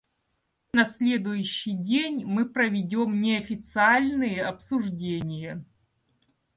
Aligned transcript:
На 0.73 0.83
следующий 0.83 1.73
день 1.73 2.25
мы 2.25 2.45
проведем 2.49 3.19
неофициальные 3.21 4.43
обсуждения. 4.43 5.63